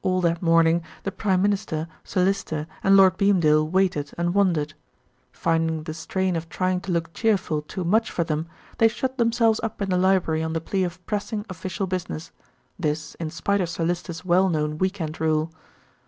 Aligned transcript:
All 0.00 0.20
that 0.20 0.40
morning 0.40 0.84
the 1.02 1.10
Prime 1.10 1.42
Minister, 1.42 1.88
Sir 2.04 2.22
Lyster, 2.24 2.68
and 2.84 2.96
Lord 2.96 3.16
Beamdale 3.18 3.66
waited 3.68 4.12
and 4.16 4.32
wondered. 4.32 4.74
Finding 5.32 5.82
the 5.82 5.92
strain 5.92 6.36
of 6.36 6.48
trying 6.48 6.80
to 6.82 6.92
look 6.92 7.12
cheerful 7.12 7.62
too 7.62 7.82
much 7.82 8.08
for 8.12 8.22
them, 8.22 8.46
they 8.78 8.86
shut 8.86 9.18
themselves 9.18 9.58
up 9.64 9.82
in 9.82 9.90
the 9.90 9.98
library 9.98 10.44
on 10.44 10.52
the 10.52 10.60
plea 10.60 10.84
of 10.84 11.04
pressing 11.04 11.44
official 11.50 11.88
business; 11.88 12.30
this, 12.78 13.16
in 13.16 13.28
spite 13.28 13.60
of 13.60 13.68
Sir 13.68 13.84
Lyster's 13.84 14.24
well 14.24 14.48
known 14.48 14.78
week 14.78 15.00
end 15.00 15.20
rule. 15.20 15.50